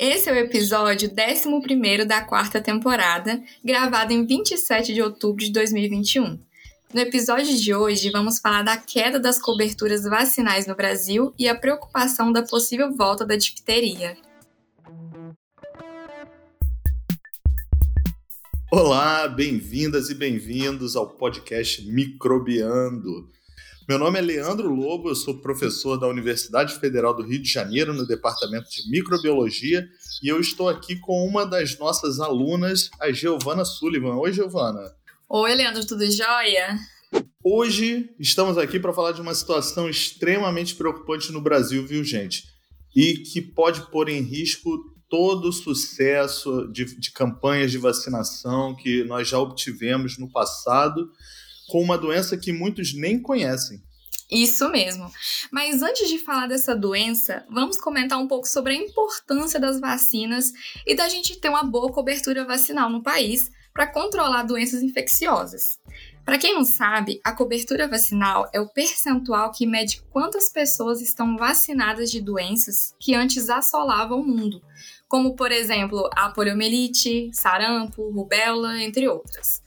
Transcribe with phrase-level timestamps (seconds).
[0.00, 6.49] Esse é o episódio 11 da quarta temporada, gravado em 27 de outubro de 2021.
[6.92, 11.54] No episódio de hoje, vamos falar da queda das coberturas vacinais no Brasil e a
[11.54, 14.16] preocupação da possível volta da difteria.
[18.72, 23.28] Olá, bem-vindas e bem-vindos ao podcast Microbiando.
[23.88, 27.94] Meu nome é Leandro Lobo, eu sou professor da Universidade Federal do Rio de Janeiro
[27.94, 29.88] no Departamento de Microbiologia
[30.20, 34.16] e eu estou aqui com uma das nossas alunas, a Giovana Sullivan.
[34.16, 34.98] Oi, Giovana.
[35.32, 36.76] Oi, Leandro, tudo jóia?
[37.44, 42.48] Hoje estamos aqui para falar de uma situação extremamente preocupante no Brasil, viu, gente?
[42.96, 44.76] E que pode pôr em risco
[45.08, 51.08] todo o sucesso de, de campanhas de vacinação que nós já obtivemos no passado
[51.68, 53.80] com uma doença que muitos nem conhecem.
[54.28, 55.08] Isso mesmo.
[55.52, 60.52] Mas antes de falar dessa doença, vamos comentar um pouco sobre a importância das vacinas
[60.84, 65.78] e da gente ter uma boa cobertura vacinal no país para controlar doenças infecciosas.
[66.24, 71.36] Para quem não sabe, a cobertura vacinal é o percentual que mede quantas pessoas estão
[71.36, 74.62] vacinadas de doenças que antes assolavam o mundo,
[75.08, 79.62] como por exemplo a poliomielite, sarampo, rubéola, entre outras.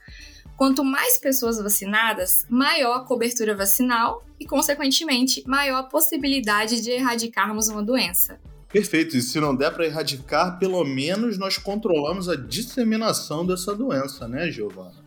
[0.55, 7.67] Quanto mais pessoas vacinadas, maior a cobertura vacinal e, consequentemente, maior a possibilidade de erradicarmos
[7.67, 8.39] uma doença.
[8.73, 14.27] Perfeito, e se não der para erradicar, pelo menos nós controlamos a disseminação dessa doença,
[14.27, 15.05] né, Giovana?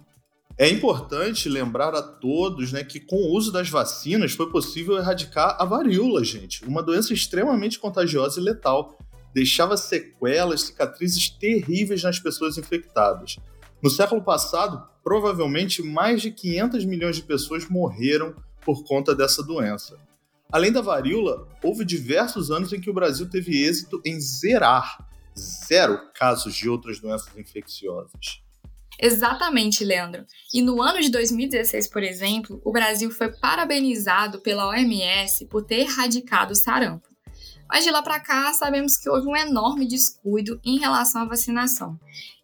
[0.57, 5.57] É importante lembrar a todos né, que com o uso das vacinas foi possível erradicar
[5.59, 8.97] a varíola, gente, uma doença extremamente contagiosa e letal.
[9.35, 13.37] Deixava sequelas, cicatrizes terríveis nas pessoas infectadas.
[13.83, 18.33] No século passado, provavelmente mais de 500 milhões de pessoas morreram
[18.65, 19.99] por conta dessa doença.
[20.51, 25.07] Além da varíola, houve diversos anos em que o Brasil teve êxito em zerar
[25.39, 28.41] zero casos de outras doenças infecciosas.
[28.99, 30.25] Exatamente, Leandro.
[30.55, 35.81] E no ano de 2016, por exemplo, o Brasil foi parabenizado pela OMS por ter
[35.81, 37.07] erradicado o sarampo.
[37.69, 41.99] Mas de lá para cá, sabemos que houve um enorme descuido em relação à vacinação.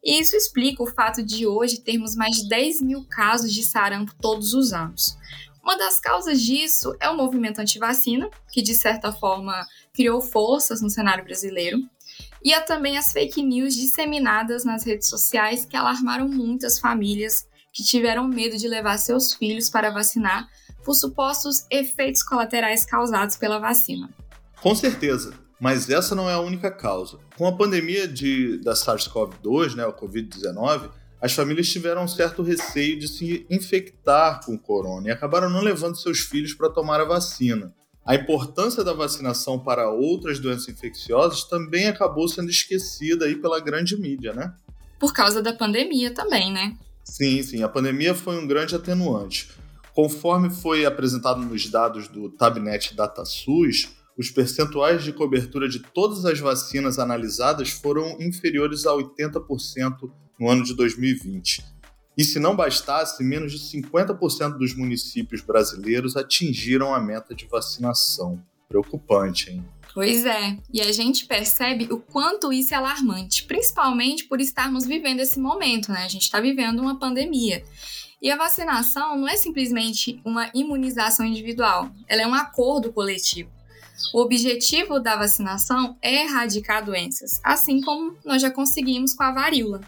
[0.04, 4.12] E isso explica o fato de hoje termos mais de 10 mil casos de sarampo
[4.20, 5.16] todos os anos.
[5.62, 10.90] Uma das causas disso é o movimento anti-vacina, que de certa forma criou forças no
[10.90, 11.78] cenário brasileiro,
[12.44, 17.84] e há também as fake news disseminadas nas redes sociais que alarmaram muitas famílias que
[17.84, 20.48] tiveram medo de levar seus filhos para vacinar
[20.84, 24.10] por supostos efeitos colaterais causados pela vacina.
[24.60, 27.18] Com certeza, mas essa não é a única causa.
[27.36, 30.90] Com a pandemia de, da SARS-CoV-2, né, o Covid-19,
[31.22, 35.94] as famílias tiveram um certo receio de se infectar com corona e acabaram não levando
[35.94, 37.72] seus filhos para tomar a vacina.
[38.04, 43.96] A importância da vacinação para outras doenças infecciosas também acabou sendo esquecida aí pela grande
[43.96, 44.52] mídia, né?
[44.98, 46.76] Por causa da pandemia também, né?
[47.04, 47.62] Sim, sim.
[47.62, 49.48] A pandemia foi um grande atenuante.
[49.94, 56.40] Conforme foi apresentado nos dados do Tabnet DataSUS, os percentuais de cobertura de todas as
[56.40, 61.64] vacinas analisadas foram inferiores a 80% no ano de 2020.
[62.16, 68.42] E se não bastasse, menos de 50% dos municípios brasileiros atingiram a meta de vacinação.
[68.68, 69.64] Preocupante, hein?
[69.94, 75.20] Pois é, e a gente percebe o quanto isso é alarmante, principalmente por estarmos vivendo
[75.20, 76.04] esse momento, né?
[76.04, 77.62] A gente está vivendo uma pandemia.
[78.20, 83.50] E a vacinação não é simplesmente uma imunização individual, ela é um acordo coletivo.
[84.12, 89.80] O objetivo da vacinação é erradicar doenças, assim como nós já conseguimos com a varíola.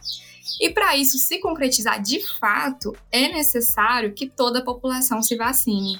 [0.60, 5.98] E para isso se concretizar de fato, é necessário que toda a população se vacine.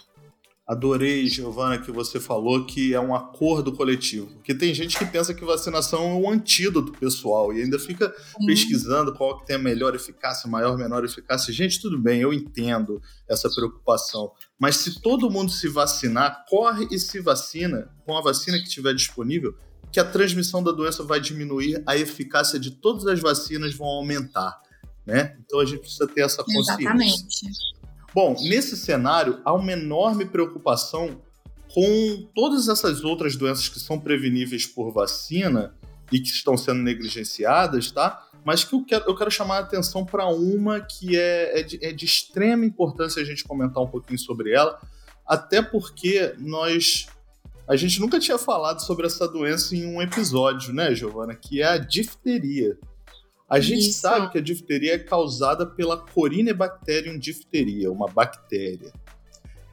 [0.67, 4.29] Adorei, Giovana, que você falou que é um acordo coletivo.
[4.29, 8.07] Porque tem gente que pensa que vacinação é um antídoto pessoal e ainda fica
[8.41, 8.47] uhum.
[8.47, 11.53] pesquisando qual que tem a melhor eficácia, maior, menor eficácia.
[11.53, 14.33] Gente, tudo bem, eu entendo essa preocupação.
[14.65, 18.95] Mas se todo mundo se vacinar, corre e se vacina com a vacina que estiver
[18.95, 19.55] disponível,
[19.93, 24.59] que a transmissão da doença vai diminuir, a eficácia de todas as vacinas vão aumentar.
[25.05, 25.37] Né?
[25.45, 26.81] Então a gente precisa ter essa consciência.
[26.81, 27.47] Exatamente.
[28.15, 31.21] Bom, nesse cenário, há uma enorme preocupação
[31.69, 35.75] com todas essas outras doenças que são preveníveis por vacina
[36.11, 38.27] e que estão sendo negligenciadas, tá?
[38.45, 41.85] Mas que eu quero, eu quero chamar a atenção para uma que é, é de,
[41.85, 44.79] é de extrema importância a gente comentar um pouquinho sobre ela,
[45.27, 47.07] até porque nós
[47.67, 51.35] a gente nunca tinha falado sobre essa doença em um episódio, né, Giovana?
[51.35, 52.79] Que é a difteria.
[53.49, 54.01] A gente Isso.
[54.01, 58.93] sabe que a difteria é causada pela Corynebacterium diphtheria, uma bactéria.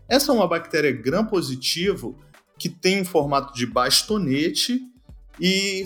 [0.08, 2.18] Essa é uma bactéria gram-positivo
[2.58, 4.82] que tem um formato de bastonete
[5.40, 5.84] e,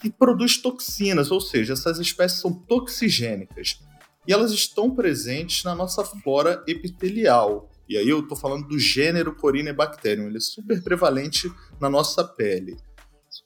[0.00, 3.80] que produz toxinas, ou seja, essas espécies são toxigênicas.
[4.26, 7.70] E elas estão presentes na nossa flora epitelial.
[7.88, 11.50] E aí eu estou falando do gênero Corynebacterium, ele é super prevalente
[11.80, 12.76] na nossa pele.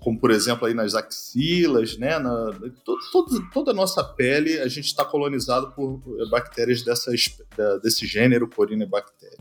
[0.01, 2.19] Como, por exemplo, aí nas axilas, né?
[2.19, 2.51] Na,
[2.85, 7.37] todo, toda a nossa pele, a gente está colonizado por bactérias dessas,
[7.81, 9.39] desse gênero Corynebacterium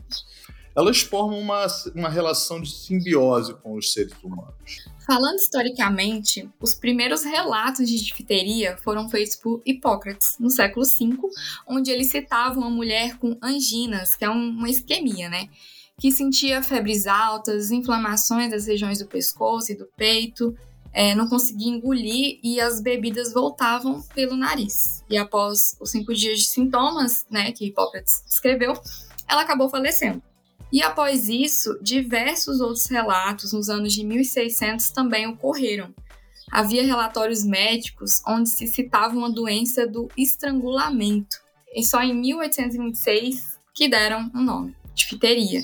[0.74, 4.88] elas formam uma, uma relação de simbiose com os seres humanos.
[5.06, 11.18] Falando historicamente, os primeiros relatos de difteria foram feitos por Hipócrates, no século V,
[11.66, 15.48] onde ele citava uma mulher com anginas, que é uma isquemia, né?
[15.98, 20.56] Que sentia febres altas, inflamações das regiões do pescoço e do peito,
[20.92, 25.02] é, não conseguia engolir e as bebidas voltavam pelo nariz.
[25.08, 28.74] E após os cinco dias de sintomas, né, que Hipócrates descreveu,
[29.26, 30.22] ela acabou falecendo.
[30.72, 35.94] E após isso, diversos outros relatos nos anos de 1600 também ocorreram.
[36.50, 41.36] Havia relatórios médicos onde se citava uma doença do estrangulamento,
[41.74, 45.62] e só em 1826 que deram um nome, difteria,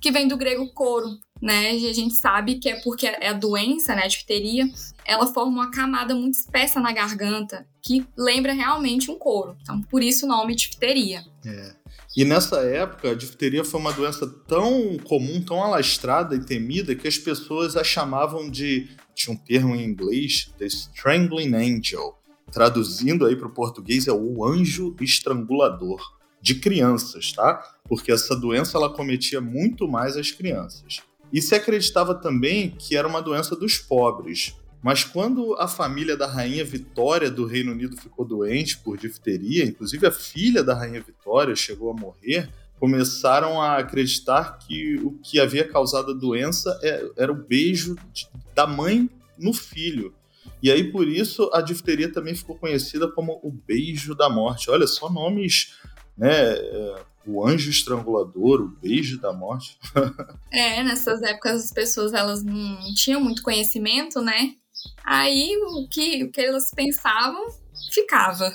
[0.00, 1.08] que vem do grego coro,
[1.40, 1.76] né?
[1.76, 4.68] E a gente sabe que é porque é a doença, né, a difteria,
[5.04, 9.56] ela forma uma camada muito espessa na garganta que lembra realmente um couro.
[9.62, 11.24] Então, por isso o nome difteria.
[11.44, 11.74] É.
[12.16, 17.06] E nessa época, a difteria foi uma doença tão comum, tão alastrada e temida que
[17.06, 18.88] as pessoas a chamavam de.
[19.14, 22.18] Tinha um termo em inglês, The Strangling Angel.
[22.50, 26.00] Traduzindo aí para o português, é o anjo estrangulador
[26.40, 27.62] de crianças, tá?
[27.88, 31.02] Porque essa doença ela cometia muito mais as crianças.
[31.32, 36.26] E se acreditava também que era uma doença dos pobres, mas quando a família da
[36.26, 41.56] rainha Vitória do Reino Unido ficou doente por difteria, inclusive a filha da rainha Vitória
[41.56, 47.32] chegou a morrer, começaram a acreditar que o que havia causado a doença é, era
[47.32, 47.96] o beijo
[48.54, 50.14] da mãe no filho.
[50.62, 54.70] E aí, por isso, a difteria também ficou conhecida como o beijo da morte.
[54.70, 55.74] Olha, só nomes,
[56.16, 56.54] né?
[57.26, 59.78] O anjo estrangulador, o beijo da morte.
[60.52, 64.54] é, nessas épocas as pessoas elas não tinham muito conhecimento, né?
[65.04, 67.46] Aí o que, o que elas pensavam
[67.92, 68.54] ficava.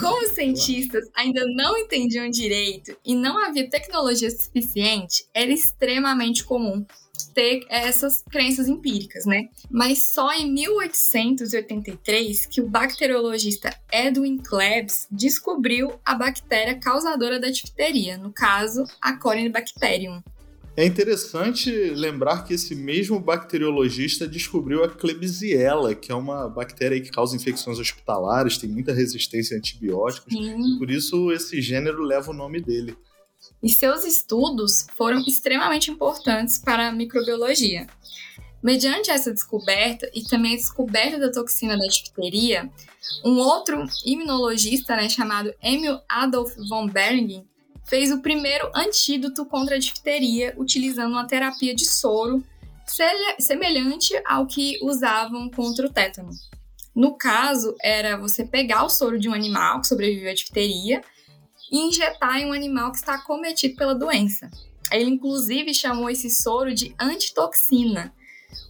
[0.00, 6.84] Como os cientistas ainda não entendiam direito e não havia tecnologia suficiente, era extremamente comum
[7.28, 9.48] ter essas crenças empíricas, né?
[9.70, 18.16] Mas só em 1883 que o bacteriologista Edwin Klebs descobriu a bactéria causadora da difteria,
[18.18, 20.22] no caso, a Corynebacterium.
[20.78, 27.10] É interessante lembrar que esse mesmo bacteriologista descobriu a Klebsiella, que é uma bactéria que
[27.10, 30.32] causa infecções hospitalares, tem muita resistência a antibióticos,
[30.78, 32.96] por isso esse gênero leva o nome dele.
[33.62, 37.86] E seus estudos foram extremamente importantes para a microbiologia.
[38.62, 42.68] Mediante essa descoberta e também a descoberta da toxina da difteria,
[43.24, 47.46] um outro imunologista né, chamado Emil Adolf von Behringen
[47.84, 52.44] fez o primeiro antídoto contra a difteria utilizando uma terapia de soro
[53.38, 56.30] semelhante ao que usavam contra o tétano.
[56.94, 61.00] No caso, era você pegar o soro de um animal que sobreviveu à difteria
[61.70, 64.50] e injetar em um animal que está acometido pela doença.
[64.90, 68.14] Ele, inclusive, chamou esse soro de antitoxina,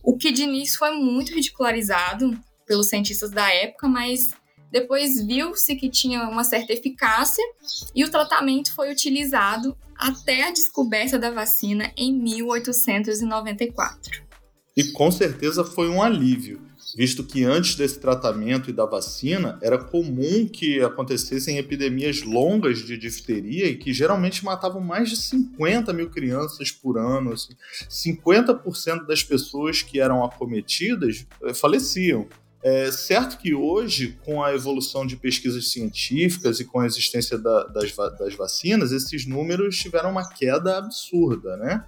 [0.02, 2.36] o que de início foi muito ridicularizado
[2.66, 4.30] pelos cientistas da época, mas
[4.70, 7.44] depois viu-se que tinha uma certa eficácia
[7.94, 14.27] e o tratamento foi utilizado até a descoberta da vacina em 1894.
[14.78, 16.60] E com certeza foi um alívio,
[16.96, 22.96] visto que antes desse tratamento e da vacina era comum que acontecessem epidemias longas de
[22.96, 27.32] difteria e que geralmente matavam mais de 50 mil crianças por ano.
[27.32, 27.54] Assim.
[27.90, 32.28] 50% das pessoas que eram acometidas eh, faleciam.
[32.62, 37.64] É certo que hoje, com a evolução de pesquisas científicas e com a existência da,
[37.64, 41.84] das, das vacinas, esses números tiveram uma queda absurda, né?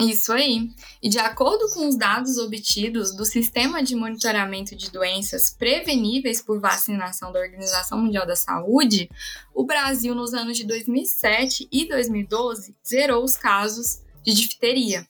[0.00, 0.70] Isso aí.
[1.02, 6.60] E de acordo com os dados obtidos do Sistema de Monitoramento de Doenças Preveníveis por
[6.60, 9.10] Vacinação da Organização Mundial da Saúde,
[9.54, 15.06] o Brasil, nos anos de 2007 e 2012, zerou os casos de difteria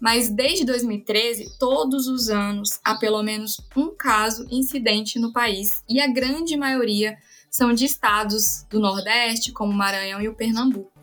[0.00, 6.00] mas desde 2013, todos os anos, há pelo menos um caso incidente no país e
[6.00, 7.16] a grande maioria
[7.50, 10.95] são de estados do Nordeste, como Maranhão e o Pernambuco.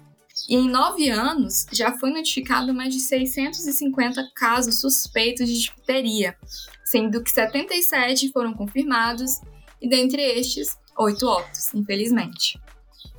[0.50, 6.36] E em nove anos, já foi notificado mais de 650 casos suspeitos de difteria,
[6.84, 9.40] sendo que 77 foram confirmados,
[9.82, 12.60] e dentre estes, oito óbitos, infelizmente.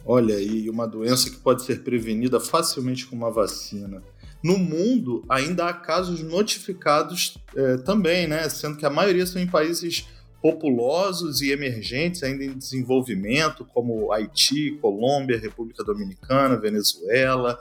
[0.05, 4.03] Olha aí, uma doença que pode ser prevenida facilmente com uma vacina.
[4.43, 8.47] No mundo, ainda há casos notificados é, também, né?
[8.51, 10.07] Sendo que a maioria são em países
[10.45, 17.59] populosos e emergentes, ainda em desenvolvimento, como Haiti, Colômbia, República Dominicana, Venezuela,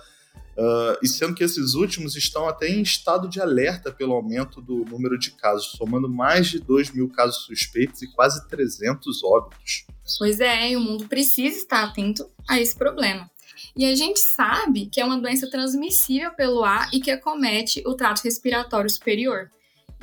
[0.57, 4.83] uh, e sendo que esses últimos estão até em estado de alerta pelo aumento do
[4.83, 9.85] número de casos, somando mais de 2 mil casos suspeitos e quase 300 óbitos.
[10.17, 13.31] Pois é, e o mundo precisa estar atento a esse problema.
[13.77, 17.93] E a gente sabe que é uma doença transmissível pelo ar e que acomete o
[17.93, 19.49] trato respiratório superior.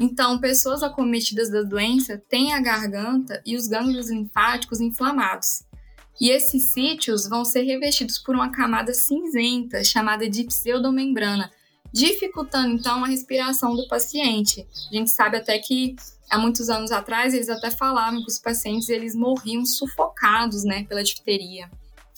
[0.01, 5.63] Então, pessoas acometidas da doença têm a garganta e os gânglios linfáticos inflamados.
[6.19, 11.51] E esses sítios vão ser revestidos por uma camada cinzenta chamada de pseudomembrana,
[11.93, 14.67] dificultando então a respiração do paciente.
[14.91, 15.95] A gente sabe até que
[16.31, 21.05] há muitos anos atrás eles até falavam que os pacientes eles morriam sufocados, né, pela
[21.05, 21.71] difteria.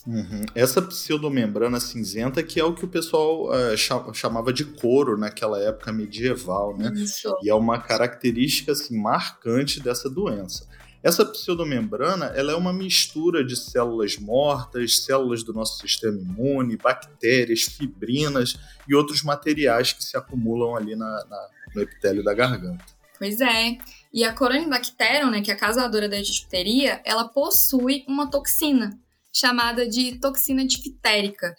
[0.05, 0.45] Uhum.
[0.53, 5.93] Essa pseudomembrana cinzenta que é o que o pessoal uh, chamava de couro naquela época
[5.93, 6.91] medieval, né?
[6.93, 7.33] Isso.
[7.41, 10.67] E é uma característica assim, marcante dessa doença.
[11.01, 17.63] Essa pseudomembrana ela é uma mistura de células mortas, células do nosso sistema imune, bactérias,
[17.63, 18.57] fibrinas
[18.87, 22.85] e outros materiais que se acumulam ali na, na, no epitélio da garganta.
[23.17, 23.77] Pois é.
[24.13, 28.97] E a Corynebacterium, né, que é a causadora da difteria, ela possui uma toxina,
[29.33, 31.55] chamada de toxina diftérica,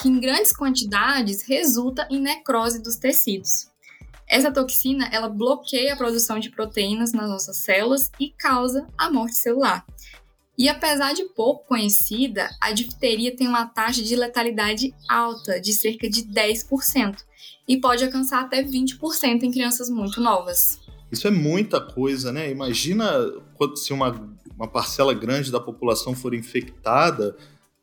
[0.00, 3.70] que em grandes quantidades resulta em necrose dos tecidos.
[4.28, 9.36] Essa toxina ela bloqueia a produção de proteínas nas nossas células e causa a morte
[9.36, 9.84] celular.
[10.56, 16.08] E apesar de pouco conhecida, a difteria tem uma taxa de letalidade alta, de cerca
[16.08, 17.16] de 10%,
[17.66, 20.80] e pode alcançar até 20% em crianças muito novas.
[21.10, 22.50] Isso é muita coisa, né?
[22.50, 23.12] Imagina
[23.76, 24.10] se uma
[24.56, 27.36] uma parcela grande da população for infectada,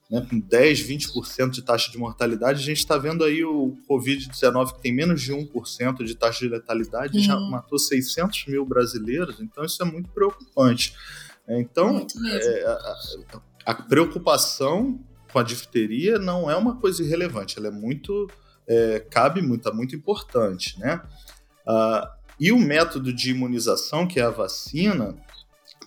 [0.09, 4.73] né, com 10, 20% de taxa de mortalidade, a gente está vendo aí o Covid-19
[4.73, 7.23] que tem menos de 1% de taxa de letalidade, uhum.
[7.23, 10.95] já matou 600 mil brasileiros, então isso é muito preocupante.
[11.47, 14.99] É, então, é, a, a, preocupação
[15.31, 18.27] com a difteria não é uma coisa irrelevante, ela é muito,
[18.67, 21.01] é, cabe muito, é muito importante, né?
[21.67, 25.15] Ah, e o método de imunização, que é a vacina,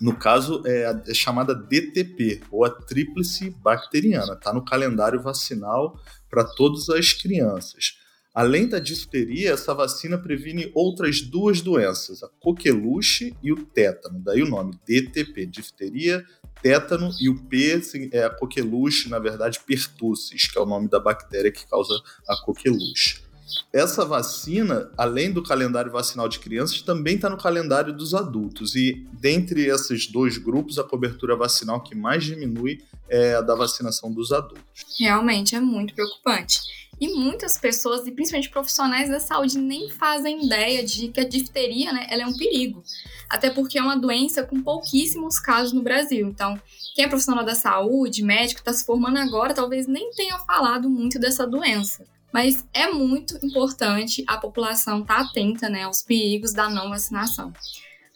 [0.02, 4.32] no caso, é, a, é chamada DTP, ou a tríplice bacteriana.
[4.32, 5.97] Está no calendário vacinal
[6.28, 7.99] para todas as crianças.
[8.35, 14.18] Além da difteria, essa vacina previne outras duas doenças, a coqueluche e o tétano.
[14.18, 16.25] Daí o nome DTP, difteria,
[16.61, 17.80] tétano e o P
[18.11, 21.94] é a coqueluche, na verdade, pertussis, que é o nome da bactéria que causa
[22.26, 23.23] a coqueluche.
[23.72, 28.75] Essa vacina, além do calendário vacinal de crianças, também está no calendário dos adultos.
[28.75, 34.12] E dentre esses dois grupos, a cobertura vacinal que mais diminui é a da vacinação
[34.12, 34.62] dos adultos.
[34.99, 36.61] Realmente é muito preocupante.
[37.00, 41.92] E muitas pessoas, e principalmente profissionais da saúde, nem fazem ideia de que a difteria
[41.92, 42.82] né, ela é um perigo.
[43.28, 46.28] Até porque é uma doença com pouquíssimos casos no Brasil.
[46.28, 46.61] Então,
[46.94, 51.18] quem é profissional da saúde, médico, está se formando agora, talvez nem tenha falado muito
[51.18, 52.04] dessa doença.
[52.32, 57.52] Mas é muito importante a população estar tá atenta né, aos perigos da não vacinação.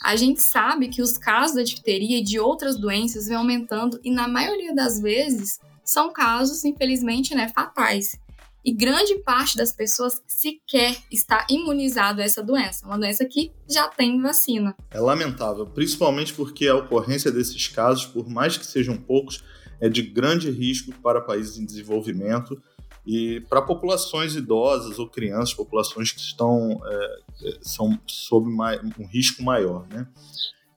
[0.02, 4.11] A gente sabe que os casos da difteria e de outras doenças vêm aumentando e,
[4.11, 8.18] na maioria das vezes, são casos, infelizmente, né, fatais.
[8.64, 13.87] E grande parte das pessoas sequer está imunizado a essa doença, uma doença que já
[13.87, 14.75] tem vacina.
[14.90, 19.44] É lamentável, principalmente porque a ocorrência desses casos, por mais que sejam poucos,
[19.80, 22.61] é de grande risco para países em desenvolvimento
[23.07, 29.43] e para populações idosas ou crianças, populações que estão é, é são sob um risco
[29.45, 30.09] maior, né?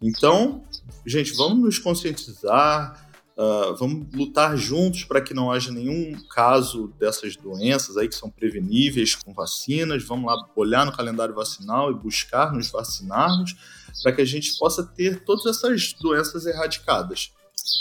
[0.02, 0.64] Então,
[1.06, 7.36] gente, vamos nos conscientizar, uh, vamos lutar juntos para que não haja nenhum caso dessas
[7.36, 10.04] doenças aí que são preveníveis com vacinas.
[10.04, 13.56] Vamos lá olhar no calendário vacinal e buscar nos vacinarmos
[14.02, 17.34] para que a gente possa ter todas essas doenças erradicadas.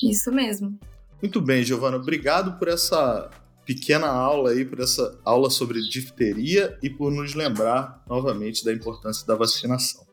[0.02, 0.76] Isso mesmo.
[1.22, 3.30] Muito bem, Giovana, obrigado por essa
[3.68, 9.26] pequena aula aí, por essa aula sobre difteria e por nos lembrar novamente da importância
[9.26, 10.06] da vacinação.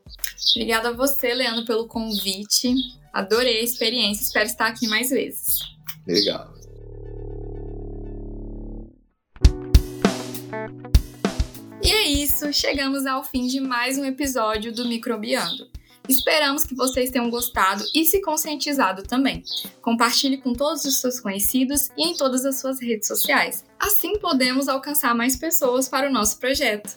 [0.54, 2.76] Obrigada a você, Leandro, pelo convite.
[3.14, 5.60] Adorei a experiência, espero estar aqui mais vezes.
[6.06, 6.54] Legal.
[11.82, 15.70] E é isso, chegamos ao fim de mais um episódio do Microbiando.
[16.08, 19.44] Esperamos que vocês tenham gostado e se conscientizado também.
[19.82, 23.64] Compartilhe com todos os seus conhecidos e em todas as suas redes sociais.
[23.80, 26.96] Assim podemos alcançar mais pessoas para o nosso projeto.